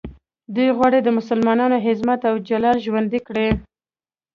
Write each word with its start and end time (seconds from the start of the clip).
دوی 0.55 0.69
غواړي 0.77 0.99
د 1.03 1.09
مسلمانانو 1.17 1.81
عظمت 1.87 2.21
او 2.29 2.35
جلال 2.49 2.77
ژوندی 2.85 3.19
کړي. 3.27 3.47